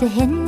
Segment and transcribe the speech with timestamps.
[0.00, 0.39] ก็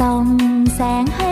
[0.00, 1.29] ส่อง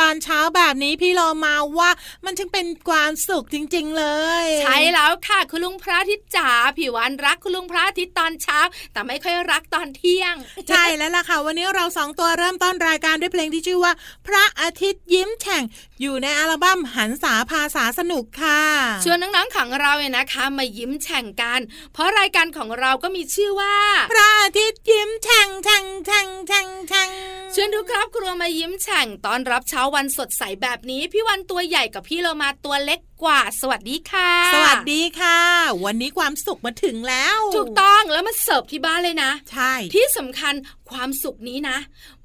[0.00, 1.90] ตอนเช้าแบบนี้พี่โลมาว่า
[2.24, 4.04] มันช่างเป็นความสุขจริง ๆ เล
[4.44, 8.58] ย ใช่แล้วค่ะคุณลุงพระอาทิตย์จ๋าผิววันรักคุณลุงพระอาทิตย์ตอนเช้า
[8.92, 10.34] แต่ไม่ค่อยรักตอนเที่ยง
[10.68, 13.92] ใช่แล้วล่ะค่ะ วันนี้เราสองตัวเริ่มต้นรายการด้วยเพลงที่ชื่อว่า
[14.26, 15.62] พระอาทิตย์ยิ้มแฉ่ง
[16.00, 18.60] อยู่ในอัลบั้มหันษาภาษาสนุกค่ะ
[19.04, 21.60] ชวนน้องๆของเราเนี่ยนะคะมายิ้มแฉ่งกัน
[21.92, 23.76] เพราะรายการของเราก็มีชื่อว่า
[24.12, 27.08] พระอาทิตย์ยิ้มแฉ่งแฉ่งแฉ่งแฉ่งแฉ่ง
[27.54, 35.38] ชวนทุกครอบครัวมายิ้มแฉ่งตอนรับเช้าวันสดใสแบบนี้ พี่วันตัวใหญ่กับพี่เรามาตัวเล็กกว่า สวัสดีค่ะ สวัสดีค่ะ
[35.84, 40.54] วันนี้ความสุขมาถึงแล้ว ถูกต้องแล้วมาเสิร์ฟที่บ้านเลยนะ ใช่ ที่สำคัญ
[40.90, 41.78] ความสุขนี้นะ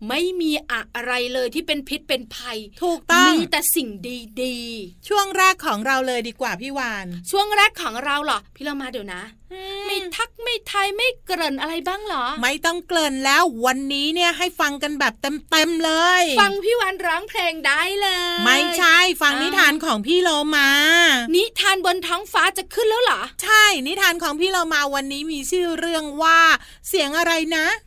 [0.10, 3.90] ไม่มีอะไรเลยที่เป็นพิษเป็นภัย ถูกต้อง มีแต่สิ่ง
[4.44, 4.58] ดี
[5.08, 9.77] ช่วงแรกของเราเลยดีกว่าพี่วานๆช่วงแรกของเราเหรอพี่เรามาเดี๋ยวนะไม่
[10.16, 15.92] ทักไม่ทายไม่เกริ่นอะไรบ้างเหรอ ไม่ต้องเกริ่นแล้ววันนี้เนี่ยให้ฟังกันแบบเต็มๆเล
[16.22, 20.70] ย ฟังพี่วันร้องเพลงได้เลย ไม่ใช่ฟังนิทานของพี่โลมา
[21.36, 26.40] นิทานบนท้องฟ้าจะขึ้นแล้วเหรอ ใช่นิทานของพี่โลมาวันนี้มีชื่อเรื่องว่า
[26.88, 27.87] เสียงอะไรนะหื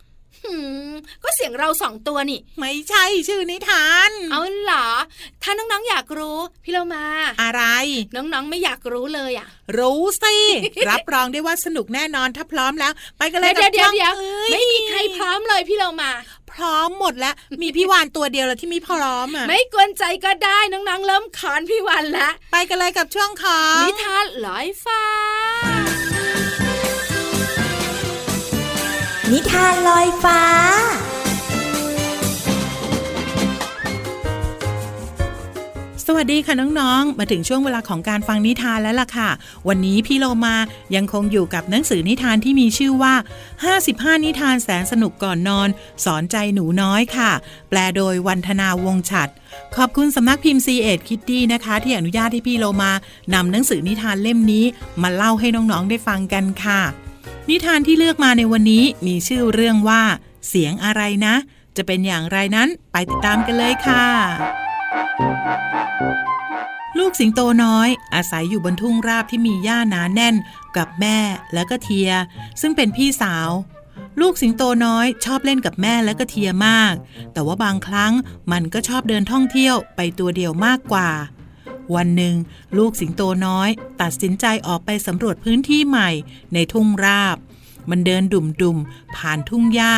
[1.23, 4.87] ก็เสียงเราสองตัวนี่ ไม่ใช่ชื่อนิทาน เอาเหรอ
[5.43, 7.05] ถ้าน้องๆอยากรู้ พี่เรามา
[7.41, 7.63] อะไร
[8.15, 9.47] น้องๆไม่อยากรู้เลยอะ
[9.77, 10.35] รู้สิ
[10.89, 16.11] รับรองได้ว่าสนุกแน่นอนถ้าพร้อมแล้ว ไปกันเลยเดี๋ยวเดี๋ยวกับเดี๋ยวช่องไม่มีใครพร้อมเลยพี่เรามา
[16.51, 25.01] พร้อมหมดแล้ว มีพี่วานตัวเดียวแล้วที่ไม่พร้อมอะ ไม่กวนใจก็ได้น้องๆเริ่มขอนพี่วันละ ไปกันเลยกับช่วงของนิทานลอยฟ้า
[29.35, 30.41] นิทานลอยฟ้า
[36.05, 39.29] สวัสดีค่ะน้องๆ มาถึงช่วงเวลาของการฟังนิทานแล้วล่ะค่ะ
[39.67, 40.55] วันนี้พี่โลมา
[40.95, 43.13] ยังคงอยู่กับหนังสือนิทานที่มีชื่อว่า
[43.69, 45.69] 55 นิทานแสนสนุกก่อนนอน
[46.05, 47.31] สอนใจหนูน้อยค่ะ
[47.69, 49.29] แปลโดยวันธนาวงฉัด
[49.75, 52.91] ขอบคุณสำนักพิมพ์ C ีเอ็ดคิตตี้นะคะ ที่อนุญาตให้พี่โลมา
[53.33, 54.65] นำหนังสือนิทานเล่มนี้
[55.01, 56.81] มาเล่าให้น้องๆได้ฟังกันค่ะ
[57.49, 60.03] นิทานที่เลือกมาในวันนี้มีชื่อเรื่องว่า
[60.47, 61.35] เสียงอะไรนะ
[61.77, 64.05] จะเป็นอย่างไรนั้นไปติดตามกันเลยค่ะ
[66.97, 70.35] ลูกสิงโตน้อย อาศัยอยู่บนทุ่งราบที่มีหญ้าหนาแน่น
[70.77, 71.17] กับแม่
[71.53, 72.11] และก็เทีย
[72.61, 73.49] ซึ่งเป็นพี่สาว
[74.21, 76.93] ลูกสิงโตน้อยชอบเล่นกับแม่และก็เทียมาก
[77.33, 78.13] แต่ว่าบางครั้ง
[78.51, 81.09] มันก็ชอบเดินท่องเที่ยวไปตัวเดียวมากกว่า
[81.95, 82.35] วันหนึ่ง
[82.77, 83.69] ลูกสิงโตน้อย
[84.01, 86.09] ตัดสินใจออกไปสำรวจพื้นที่ใหม่
[86.53, 87.37] ในทุ่งราบ
[87.89, 89.95] มันเดินดุ่มๆ ผ่านทุ่งหญ้า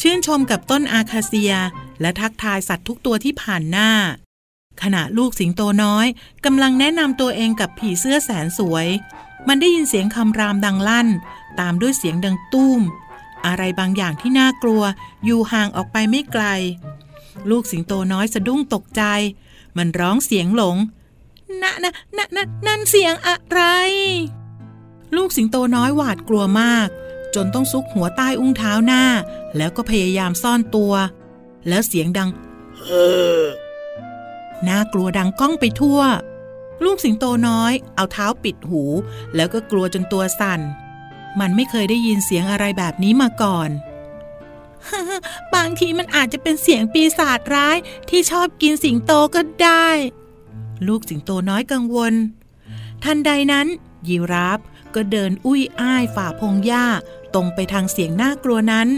[0.00, 1.54] ชื่นชมกับต้นอาคาเซีย
[2.00, 3.90] และทักทายสัตว์ทุกตัวที่ผ่านหน้า
[4.82, 6.06] ขณะลูกสิงโตน้อย
[6.44, 8.86] กำลังแนะนำตัวเองกับผีเสื้อแสนสวย
[9.48, 11.08] มันได้ยินเสียงคำรามดังลั่น
[11.60, 12.80] ตามด้วยเสียงดังตุ้ม
[13.46, 14.82] อะไรบางอย่างที่น่ากลัว
[15.24, 16.44] อยู่ห่างออกไปไม่ไกล
[17.50, 19.02] ลูกสิงโตน้อยสะดุ้งตกใจ
[19.76, 20.76] มันร้องเสียงหลง
[21.62, 23.60] นะนะนะนะนั่นเสียงอะไร
[25.16, 26.88] ลูกสิงโตน้อยหวาดกลัวมาก
[27.34, 29.04] จนต้องซุกหัวใต้อุ้งเท้าหน้า
[29.56, 30.92] แล้วก็พยายามซ่อนตัว
[31.68, 32.30] แล้วเสียงดัง
[32.78, 33.08] เฮ้
[33.40, 33.42] อ
[34.68, 36.00] น่ากลัวดังก้องไปทั่ว
[36.84, 38.82] ลูกสิงโตน้อย เอาเท้าปิดหู
[39.34, 40.60] แล้วก็กลัวจนตัวสั่น
[41.40, 43.70] มันไม่เคยได้ยินเสียงอะไรแบบนี้มาก่อน
[45.54, 47.76] บางทีมันอาจจะเป็นเสียงปีศาจร้าย
[48.08, 49.88] ที่ชอบกินสิงโตก็ได้
[50.88, 52.14] ลูกสิงโตน้อยกังวล
[53.04, 53.66] ทันใดนั้น
[54.08, 54.60] ยีราฟ
[54.94, 56.86] ก็เดินอุ้ยอ้ายฝ่าพงหญ้า
[57.34, 58.88] ตรงไปทางเสียงน่ากลัวนั้น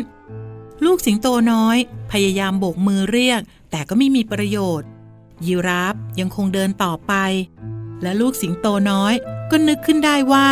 [0.85, 1.77] ลูกสิงโตน้อย
[2.12, 3.41] พยายามโบกมือเรียก
[3.71, 4.88] แต่ก็ไม่มีประโยชน์
[5.47, 7.12] ยีราฟยังคงเดินต่อไป
[8.03, 9.15] และลูกสิงโตน้อย
[9.50, 10.49] ก็นึกขึ้นได้ว่า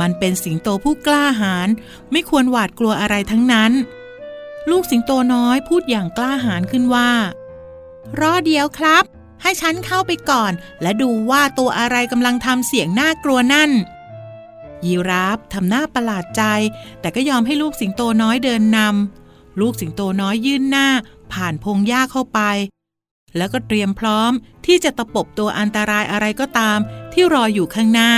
[0.00, 1.68] มันเป็นสิงโตผู้กล้าหาญ
[2.12, 3.72] ไม่ควรหวาดกลัวอะไรทั้งนั้น
[4.70, 7.10] ลูกสิงโตน้อยพูดอย่างกล้าหาญขึ้นว่า
[8.20, 9.04] รอเดียวครับ
[9.46, 10.52] ให้ฉันเข้าไปก่อน
[10.82, 13.70] และดูว่าตัวอะไรกำลังทำเสียงน่ากลัวนั่น
[14.84, 16.42] ยีราฟทำหน้าประหลาดใจ
[17.00, 20.88] แต่ก็ยอมให้ลูกสิงโตน้อยเดินนำลูกสิงโตน้อยยื่นหน้า
[21.32, 22.40] ผ่านพงหญ้าเข้าไป
[23.36, 24.32] แล้วก็เตรียมพร้อม
[24.66, 26.78] ที่จะตะปบตัวอันตรายอะไรก็ตาม
[27.12, 28.12] ที่รออยู่ข้างหน้า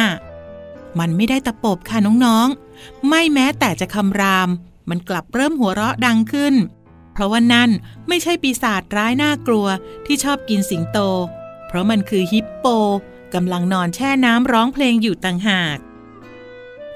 [0.98, 4.48] มันไม่ได้ตะปบค่ะน้องๆ ไม่แม้แต่จะคำราม
[4.88, 6.54] มันกลับเริ่มหัวเราะดังขึ้น
[7.18, 7.70] เพราะว่านั่น
[8.08, 9.66] ไม่ใช่ปีศาจร้ายน่ากลัว
[10.06, 10.98] ที่ชอบกินสิงโต
[11.66, 12.66] เพราะมันคือฮิปโป
[13.34, 15.76] กำลังนอนแช่น้ำร้องเพลงอยู่ต่างหาก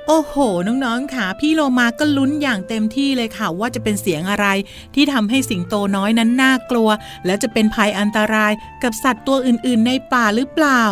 [0.06, 0.34] โอ้โห
[0.66, 4.46] น้องๆค่ะ พี่โลมาก็ลุ้นอย่างเต็มที่เลยค่ะ ว่าจะเป็นเสียงอะไร
[4.94, 6.88] ที่ทำให้สิงโตน้อยนั้นน่ากลัว
[7.26, 8.52] และจะเป็นภัยอันตราย
[8.82, 10.82] กับสัตว์ตัวอื่นๆ ในป่าหรือเปล่า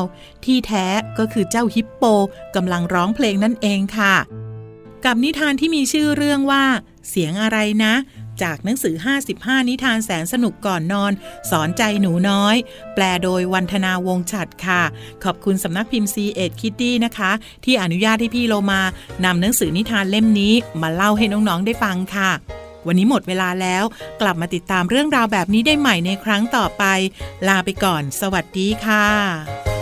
[0.44, 0.86] ที่แท้
[1.18, 2.04] ก็คือเจ้าฮิปโป
[2.56, 4.16] กำลังร้องเพลงนั่นเองค่ะ
[5.04, 6.64] กับนิทานที่มีชื่อเรื่องว่า
[7.08, 7.94] เสียงอะไรนะ
[8.42, 8.94] จากหนังสือ
[9.32, 11.12] 55 นิทานแสนสนุกก่อนนอน
[11.50, 12.56] สอนใจหนูน้อย
[12.94, 14.82] แปลโดยวันธนาวงฉัดค่ะ
[15.24, 17.30] ขอบคุณสำนักพิมพ์ C เอ็ดคิตตี้นะคะ
[17.64, 18.82] ที่อนุญาตให้พี่โลมา
[19.24, 22.30] นำหนังสือนิทานเล่มนี้ มาเล่าให้น้องๆได้ฟังค่ะ
[22.86, 23.84] วันนี้หมดเวลาแล้ว
[24.20, 26.84] กลับมาติดตามเรื่องราวแบบนี้ได้ใหม่ในครั้งต่อไป
[27.48, 29.79] ลาไปก่อน สวัสดีค่ะ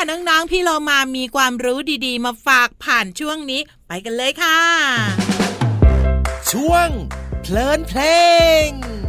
[0.00, 4.60] ค่ะน้องๆพี่เรามามีความรู้ดีๆ มาฝากผ่านช่วงนี้ ไปกันเลยค่ะ
[6.50, 6.88] ช่วง
[7.42, 8.00] เพลินเพล
[8.66, 9.07] งกุ้ง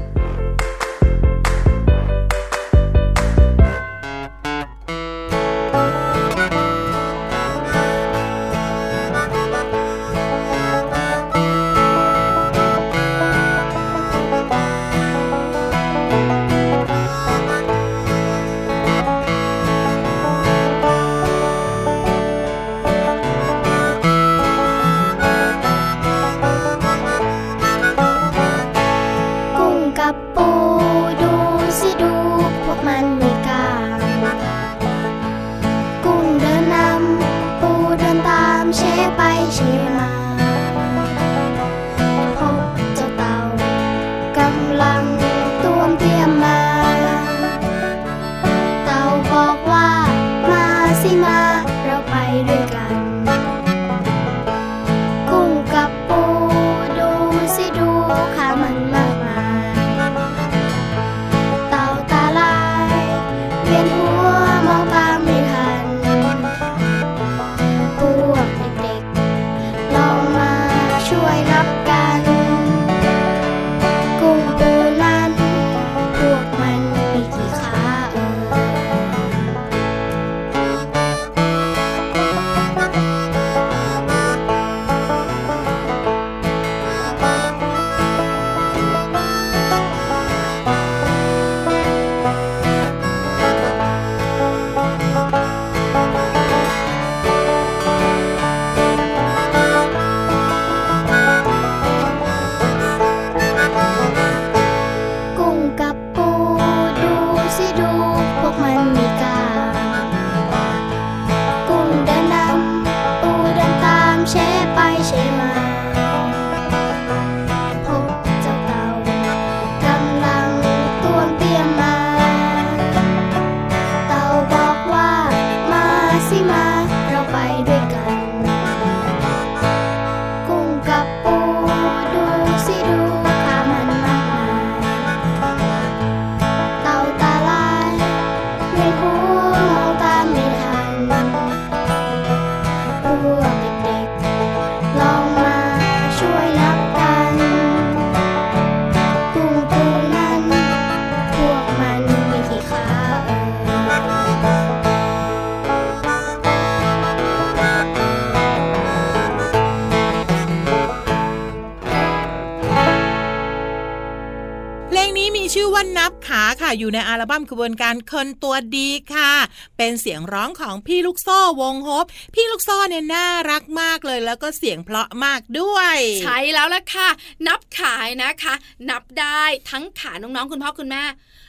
[166.90, 169.32] อยู่ในอัลบั้มขบวนการคนตัวดีค่ะ
[169.78, 172.06] เป็นเสียงร้องของพี่ลูกโซ่วงฮบ
[172.36, 177.10] พี่ลูกโซ่เนี่ยน่ารักมากเลยแล้วก็เสียงเพราะมากด้วย ใช่แล้วล่ะค่ะ
[177.48, 178.54] นับขายนะคะ
[178.90, 181.04] นับได้ทั้งขาน้องๆคุณพ่อคุณแม่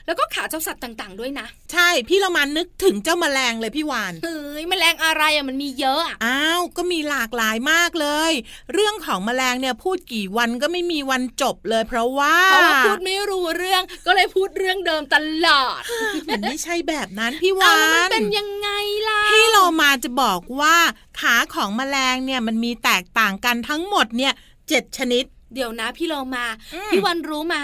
[0.05, 8.31] แล้วก็ขาเจ้าสัตว์ต่าง ๆ ด้วยนะ ใช่พี่เรามานึกถึงเจ้าแมลงเลยพี่วานเฮ้ยแมลงอะไรอะมันมีเยอะอะอ้าวก็มีหลากหลายมากเลย
[8.73, 15.15] เรื่องของแมลงเนี่ยพูดกี่วันก็ไม่มีวันจบเลย เพราะว่าเพราะว่าพูดไม่รู้เรื่องก็เลยพูดเรื่องเดิมต
[15.45, 15.81] ลอด
[16.27, 18.69] มันไม่ใช่แบบนั้นพี่เอาวาแล้วมันนเป็นยังไง
[19.07, 20.75] ล่ะพี่เรามาจะบอกว่า
[21.19, 24.33] ขาของแมลงเนี่ยมันมีแตกต่างกันทั้งหมดเนี่ย
[24.69, 27.63] เจ็ดชนิด เดี๋ยวนะพี่โลมาอืมพี่วันรู้มา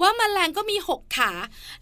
[0.00, 1.32] ว่าแมลงก็มีหกขา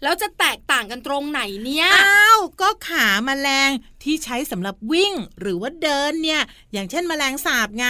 [0.03, 3.69] แล้วจะแตกต่างกันตรงไหนเนี่ยอ้าวก็ขาแมลง
[4.03, 6.41] ที่ใช้สำหรับวิ่งหรือว่าเดินเนี่ย
[6.73, 7.87] อย่างเช่นแมลงสาบไง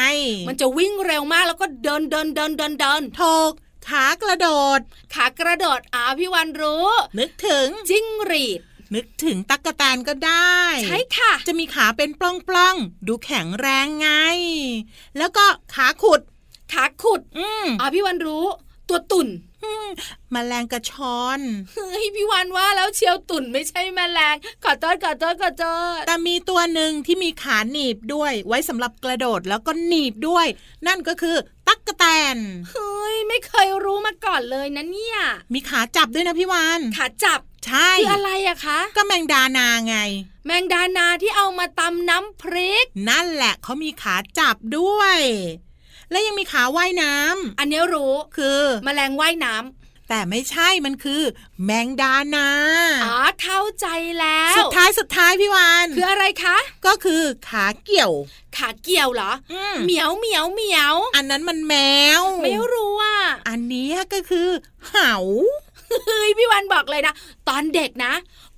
[0.48, 3.52] มันจะวิ่งเร็วมากแล้วก็เดินเดินเดินเดินเดินโถก
[3.88, 4.80] ขากระโดด
[5.14, 6.88] ขากระโดดอาพี่วันรู้
[7.20, 8.62] นึกถึงจิ้งหรีด
[8.96, 12.22] นึกถึงตักกะแตนก็ได้ ใช่ค่ะ จะมีขาเป็นป
[12.56, 14.10] ล้องๆ ดูแข็งแรงไง
[15.18, 16.22] แล้วก็ขาขุด
[16.74, 18.46] ขาขุดอืมอาพี่วันรู้
[18.90, 19.28] ตัวตุ่น
[19.64, 19.88] อืม
[20.32, 21.40] แมลงกระชอน
[21.72, 25.66] เฮ้ยพี่วันว่าแล้วเชียวตุ่นไม่ใช่แมลงขอโทษขอโทษขอโท
[26.00, 30.48] ษแต่มีตัวหนึ่งที่มีขาหนีบด้วย ไว้สำหรับกระโดดแล้วก็หนีบด้วย
[30.88, 31.36] นั่นก็คือ
[31.68, 32.06] ตักกะแต
[32.36, 32.38] น
[32.72, 35.18] เฮ้ยไม่เคยรู้มาก่อนเลยนะเนี่ย
[35.54, 39.98] มีขาจับด้วยนะพี่วานขาจับใช่คืออะไรอะคะ ก็แมงดานาไง
[40.46, 45.20] แมงดานาที่เอามาตำน้ำพริก นั่นแหละเขามีขาจับด้วย
[46.12, 51.22] และยังมีขาว่ายน้ำอันเนี้ยรู้คือแมลงว่ายน้ำแต่ไม่ใช่มันคือ
[51.64, 52.50] แมงดานา
[53.06, 53.88] อ๋อเข้าใจ
[54.20, 58.14] แล้ว สุดท้ายสุดท้ายพี่วานคืออะไรคะ ก็คือขาเกี่ยว
[58.58, 61.76] ขาเกี่ยวเหรออืมเหมียวเหมียวเหมียว อันนั้นมันแม
[62.20, 63.18] ว ไม่รู้อะ
[63.50, 64.50] อันนี้ก็คือ
[64.90, 65.16] เหา
[66.06, 67.14] เฮ้ยพี่วันบอกเลยนะ
[67.50, 68.14] ตอนเด็กนะ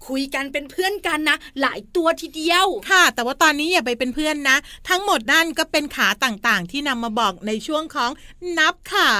[0.07, 4.57] คุยกันเป็นเพื่อนกันนะ หลายตัวทีเดียว ค่ะ แต่ว่าตอนนี้อย่าไปเป็นเพื่อนนะ
[4.89, 8.11] ทั้งหมดนั่นก็เป็นขาต่างๆ ที่นำมาบอกในช่วงของ
[8.57, 9.13] นับขา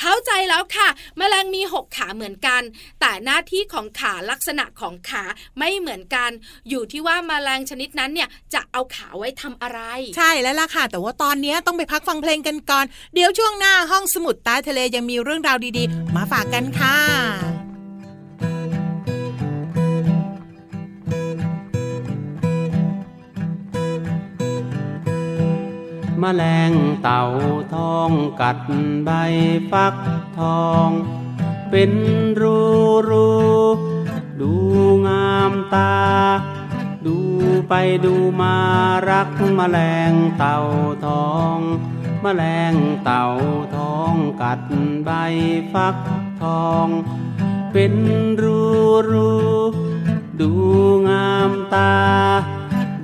[0.00, 2.62] เข้าใจแล้วค่ะแมลงมีหกขาเหมือนกัน
[3.00, 5.24] แต่หน้าที่ของขาลักษณะของขา
[5.58, 6.30] ไม่เหมือนกัน
[6.68, 9.80] อยู่ที่ว่าแมลงชนิดนั้นเนี่ยจะเอาขาไว้ทำอะไร
[10.16, 12.84] ใช่แล้วล่ะค่ะ แต่ว่าตอนนี้ต้องไปพักฟังเพลงกันก่อน
[13.14, 17.65] เดี๋ยวช่วงหน้าห้องสมุดใต้ทะเลยังมีเรื่องราวดีๆ มาฝากกันค่ะ
[26.22, 27.22] มแมลงเต่า
[27.74, 28.58] ทองกัด
[29.04, 29.10] ใบ
[29.70, 29.94] ฟัก
[30.38, 30.88] ทอง
[31.70, 31.92] เป็น
[32.40, 32.60] รู
[33.10, 33.30] รู
[34.40, 34.52] ดู
[35.06, 35.96] งามตา
[37.06, 37.18] ดู
[37.68, 37.74] ไป
[38.04, 38.56] ดูมา
[39.08, 39.78] รักมแมล
[40.10, 40.58] งเต่า
[41.06, 41.58] ทอง
[42.24, 42.74] มแมลง
[43.04, 43.24] เต่า
[43.76, 44.60] ทองกัด
[45.04, 45.10] ใบ
[45.72, 45.96] ฟัก
[46.42, 46.86] ทอง
[47.72, 47.94] เป็น
[48.42, 48.62] รู
[49.10, 49.32] รู
[50.40, 50.50] ดู
[51.08, 51.94] งามตา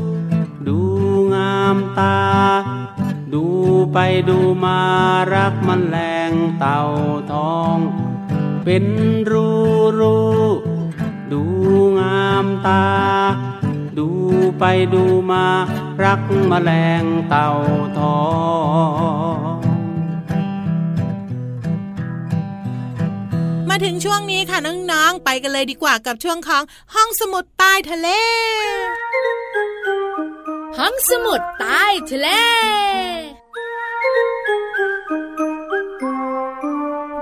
[1.71, 2.19] งามตา
[3.33, 3.45] ดู
[3.93, 3.97] ไป
[4.29, 4.79] ดูมา
[5.33, 5.97] รักมันแร
[6.29, 6.81] งเต่า
[7.31, 7.77] ทอง
[8.63, 8.85] เป็น
[9.31, 9.49] รู
[9.99, 10.19] รู
[11.31, 11.43] ดู
[11.99, 12.85] งามตา
[13.97, 14.09] ดู
[14.59, 15.45] ไปดูมา
[16.03, 17.49] รักมแมลงเต่า
[17.97, 18.21] ทอ
[19.55, 19.57] ง
[23.69, 28.07] มาถึงช่วงนี้ค่ะน้องๆ ไปกันเลยดีกว่ากับช่วงของห้องสมุดใต้ทะเล
[30.77, 32.27] ห้องสมุดใต้ทะเล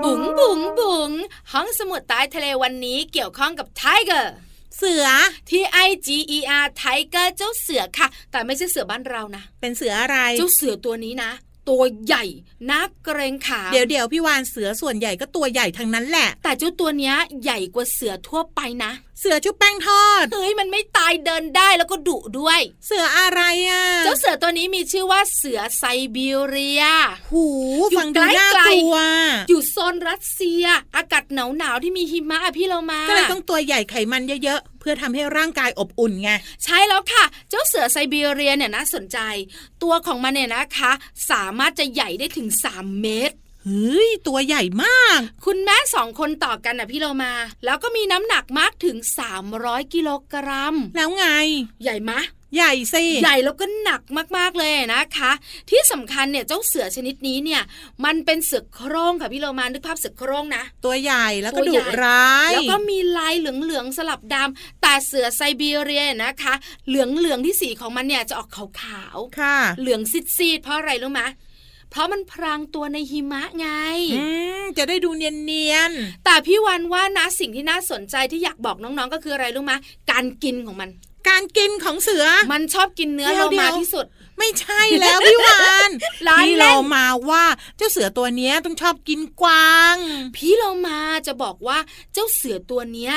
[0.02, 1.10] บุ๋งบุ๋งบุ๋ง
[1.52, 4.34] ห้องสมุดใต้ทะเลวันนี้เกี่ยวข้องกับ tiger
[4.78, 5.06] เสือ
[5.50, 5.52] T
[5.86, 11.30] I G E R tiger เจ้าเสือค่ะ แต่ไม่ใช่เสือบ้านเรานะ เป็นเสืออะไร เจ้าเสือตัวนี้นะ
[11.68, 12.24] ตัวใหญ่
[12.70, 26.82] น่าเกรงขามเดี๋ยวเดี๋ยวพี่วานเสือส่วนใหญ่ก็ตัวใหญ่ทั้งนั้นแหละ แต่เจ้าตัวเนี้ยใหญ่กว่าเสือทั่วไปนะ เสือชุบแป้งทอด เฮ้ยมันไม่ตายเดินได้แล้วก็ดุด้วย เสืออะไรอะ เจ้าเสือตัวนี้มีชื่อว่าเสือไซบีเรีย
[27.30, 27.46] หู
[27.90, 28.96] อยู่ฟังดูน่าไกลกๆลัว
[29.48, 30.64] อยู่โซนรัสเซีย
[30.96, 36.30] อากาศหนาวหนาวๆที่มีหิมะอะพี่เรามา ก็เลยต้องตัวใหญ่ไขมันเยอะๆ เพื่อทำให้ร่างกายอบอุ่นไง
[36.64, 39.18] ใช่แล้วค่ะ เจ้าเสือไซบีเรียเนี่ยน่าสนใจ
[39.82, 40.92] ตัวของมันเนี่ยนะคะ
[41.30, 47.32] สามารถจะใหญ่ได้ถึง 3 เมตร เฮ้ยตัวใหญ่มาก คุณแม่สองคนต่อกันนะพี่เรามา
[47.64, 48.96] แล้วก็มีน้ำหนักมากถึง
[49.44, 51.26] 300 กิโลกรัม แล้วไง
[51.82, 52.20] ใหญ่มะ
[52.56, 54.02] ใหญ่สิใหญ่แล้วก็หนัก
[54.36, 55.32] มากๆเลยนะคะ
[55.70, 57.62] ที่สำคัญเนี่ยเจ้าเสือชนิดนี้เนี่ย
[58.04, 66.54] มันเป็นเสือโคร่งค่ะพี่เรามานึกภาพเสือโคร่งนะ ตัวใหญ่แล้วก็ตัวดุใหญ่ร้าย แล้วก็มีลายเหลืองๆสลับดำแต่เสือไซบีเรียนะคะ
[66.88, 70.00] เหลืองๆที่สีของมันเนี่ยจะออกขาวค่ะๆเหลือง
[70.36, 71.22] ซีดๆเพราะอะไรรู้ไหม
[71.90, 73.68] เพราะมันพรางตัวในหิมะไง
[74.14, 74.24] อื
[74.60, 75.92] มจะได้ดูเนียน
[76.24, 79.72] แต่พี่วันว่านะสิ่งที่น่าสนใจที่อยากบอกน้องๆ ก็คืออะไรรู้ไหม
[80.10, 84.06] การกินของมันๆการกินของเสือ มันชอบกินเนื้อเดี๋โลยวมาเดี๋ยวที่สุด
[84.38, 85.90] ไม่ใช่แล้วพี่วาน
[86.26, 87.44] ล้อเล่นพี่เรามาว่า
[87.76, 89.96] เจ้าเสือตัวเนี้ยต้องชอบกินกวาง
[90.36, 91.78] พี่เรามาจะบอกว่า
[92.12, 93.14] เจ้าเสือตัวเนี้ย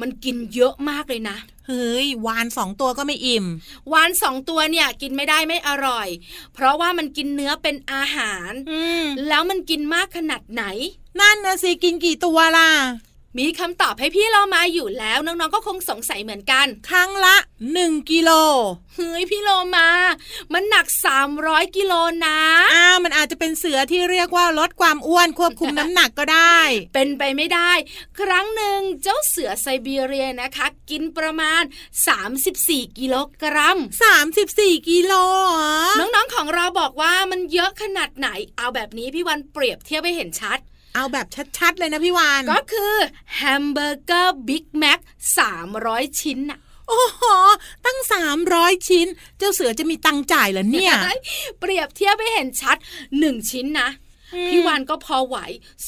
[0.00, 1.36] มันกินเยอะมากเลยนะ
[1.68, 3.46] เฮ้ยวานสองตัวก็ไม่อิ่ม
[3.92, 6.08] วานสองตัวเนี่ยกินไม่ได้ไม่อร่อย
[6.54, 10.64] เพราะว่ามันกินเนื้อเป็นอาหารอืมแล้วมันกินมากขนาดไหน
[11.20, 12.70] นั่นนะสิกินกี่ตัวล่ะ
[13.38, 17.36] มีคำตอบให้พี่เรามาอยู่แล้วน้องๆก็คงสงสัยเหมือนกัน ครั้งละ
[17.72, 18.30] หนึ่งกิโล
[18.94, 19.88] เฮ้ยพี่โลมา
[20.52, 20.86] มันหนัก
[21.30, 21.92] 300กิโล
[22.24, 22.38] นะ
[22.74, 26.58] อ้าวมันอาจจะเป็นเสือที่เรียกว่าลดความอ้วนควบคุมน้ำหนักก็ได้
[26.94, 27.72] เป็นไปไม่ได้
[28.20, 31.62] ครั้งหนึ่งเจ้าเสือไซบีเรียนะคะ กินประมาณ
[32.30, 33.78] 34กิโลกรัม
[34.32, 35.12] 34กิโล
[35.54, 40.60] เหรอน้องๆของเราบอกว่ามันเยอะขนาดไหน เอาแบบนี้พี่วานเปรียบเทียบให้เห็นชัด
[40.94, 41.26] เอาแบบ
[41.58, 42.94] ชัดๆเลยนะพี่วาน ก็คือ
[43.34, 45.00] แฮมเบอร์เกอร์ Big Mac
[45.60, 47.24] 300ชิ้นน่ะโอ้โห
[47.86, 47.98] ตั้ง
[48.42, 49.06] 300 ชิ้น
[49.38, 50.92] เจ้าเสือจะมีตังค์จ่ายเหรอเนี่ย
[51.60, 52.76] เปรียบเทียบให้เห็นชัด
[53.12, 53.88] 1 ชิ้นนะ
[54.48, 55.36] พี่วานก็พอไหว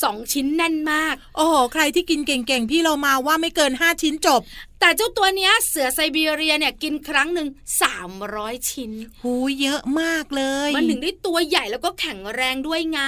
[0.03, 4.41] สองชิ้นแน่นมาก โอ้โหใครที่กินเก่งๆ พี่เรามาว่าไม่เกินห้าชิ้นจบ
[4.81, 7.49] แต่เจ้าตัวเนี้ยเสือไซบีเรียเนี่ยกินครั้งหนึ่ง
[7.83, 13.01] สามร้อยชิ้น หูเยอะมากเลย มันถึงได้ตัวใหญ่แล้วก็แข็งแรงด้วยไง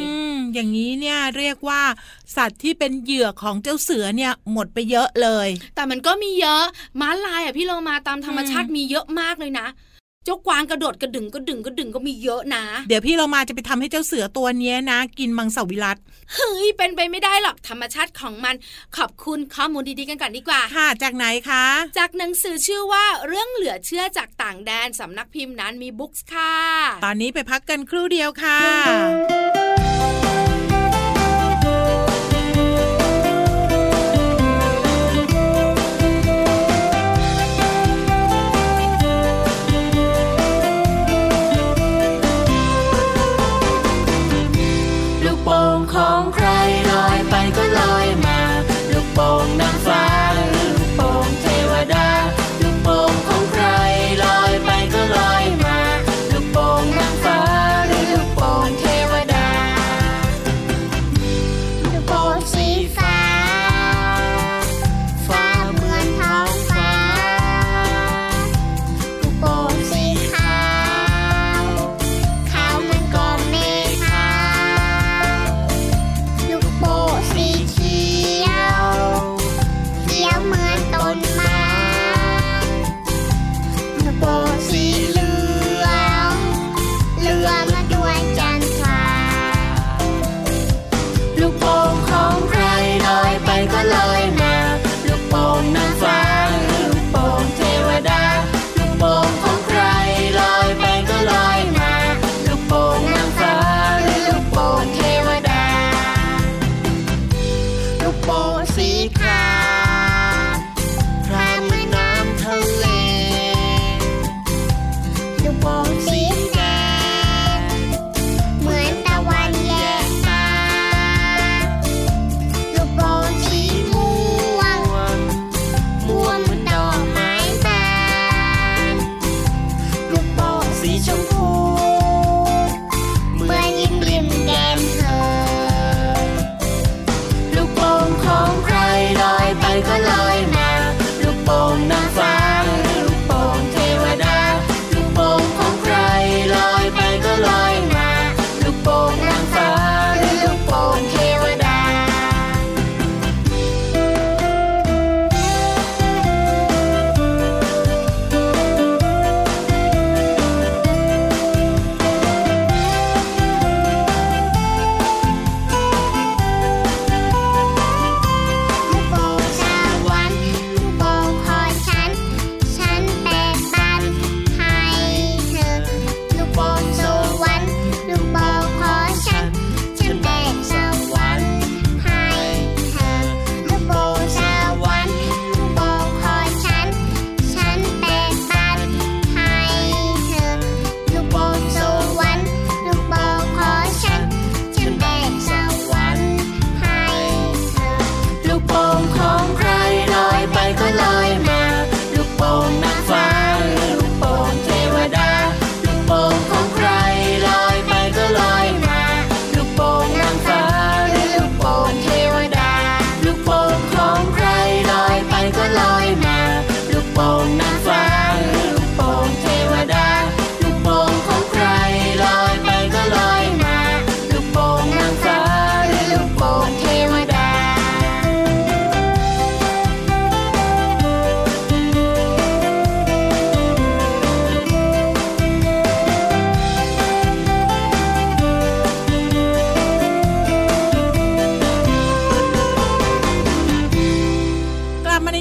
[0.00, 1.82] อืมอย่างนี้เนี่ยเรียกว่า
[2.36, 6.64] สัตว์ที่เป็นเหยื่อของเจ้าเสือเนี่ยหมดไปเยอะเลย แต่มันก็มีเยอะ
[7.00, 15.96] ม้าลายอะพี่เรามาตามธรรมชาติมีเยอะมากเลยนะเจ้ากวางกระโดดกระดึงกระดึงกระดึงก็มีเยอะนะ เดี๋ยวพี่เรามาจะไปทำให้เจ้าเสือตัวเนี้ยนะ กินมังสวิรัต
[16.34, 18.54] เฮ้ยเป็นไปไม่ได้หรอกธรรมชาติของมัน
[18.96, 21.64] ขอบคุณข้อมูลดีๆกันก่อนดีกว่า ค่ะ จากไหนคะ
[21.98, 26.54] จากหนังสือชื่อว่าเรื่องเหลือเชื่อจากต่างแดนสำนักพิมพ์นั้นมีบุ๊กส์ค่ะ
[27.04, 29.87] ตอนนี้ไปพักกันครู่เดียวค่ะ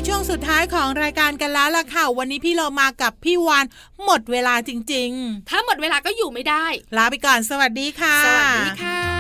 [0.08, 3.66] ช่วงสุดท้ายของรายการกันแล้วล่ะค่ะ วันนี้พี่เรามากับพี่วาน
[4.06, 5.12] หมดเวลาจริง
[5.50, 9.17] ถ้าหมดเวลาก็อยู่ไม่ได้ๆลาไปก่อน สวัสดีค่ะ สวัสดีค่ะ